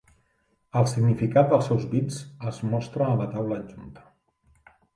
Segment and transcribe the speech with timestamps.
[0.79, 2.17] El significat dels seus bits
[2.55, 4.11] es mostra a la taula adjunta.